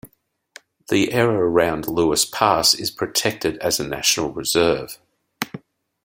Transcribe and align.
The 0.89 1.13
area 1.13 1.37
around 1.37 1.85
Lewis 1.85 2.25
Pass 2.25 2.73
is 2.73 2.89
protected 2.89 3.59
as 3.59 3.79
a 3.79 3.87
national 3.87 4.33
reserve. 4.33 4.97